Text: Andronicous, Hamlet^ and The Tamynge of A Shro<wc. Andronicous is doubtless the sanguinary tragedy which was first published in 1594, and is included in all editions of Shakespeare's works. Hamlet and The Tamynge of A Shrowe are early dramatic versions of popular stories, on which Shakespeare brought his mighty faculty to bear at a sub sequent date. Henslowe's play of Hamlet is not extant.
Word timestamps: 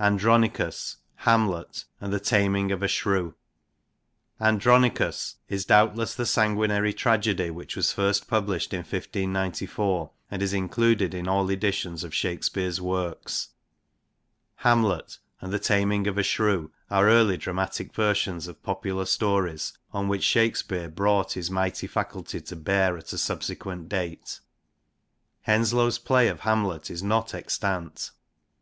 Andronicous, 0.00 0.96
Hamlet^ 1.24 1.84
and 2.00 2.10
The 2.10 2.18
Tamynge 2.18 2.72
of 2.72 2.82
A 2.82 2.86
Shro<wc. 2.88 3.34
Andronicous 4.40 5.34
is 5.50 5.66
doubtless 5.66 6.14
the 6.14 6.24
sanguinary 6.24 6.94
tragedy 6.94 7.50
which 7.50 7.76
was 7.76 7.92
first 7.92 8.26
published 8.26 8.72
in 8.72 8.78
1594, 8.78 10.10
and 10.30 10.40
is 10.42 10.54
included 10.54 11.12
in 11.12 11.28
all 11.28 11.50
editions 11.50 12.02
of 12.02 12.14
Shakespeare's 12.14 12.80
works. 12.80 13.50
Hamlet 14.60 15.18
and 15.42 15.52
The 15.52 15.58
Tamynge 15.60 16.06
of 16.06 16.16
A 16.16 16.22
Shrowe 16.22 16.70
are 16.90 17.06
early 17.10 17.36
dramatic 17.36 17.92
versions 17.94 18.48
of 18.48 18.62
popular 18.62 19.04
stories, 19.04 19.74
on 19.92 20.08
which 20.08 20.24
Shakespeare 20.24 20.88
brought 20.88 21.34
his 21.34 21.50
mighty 21.50 21.86
faculty 21.86 22.40
to 22.40 22.56
bear 22.56 22.96
at 22.96 23.12
a 23.12 23.18
sub 23.18 23.42
sequent 23.42 23.90
date. 23.90 24.40
Henslowe's 25.42 25.98
play 25.98 26.28
of 26.28 26.40
Hamlet 26.40 26.90
is 26.90 27.02
not 27.02 27.34
extant. 27.34 28.12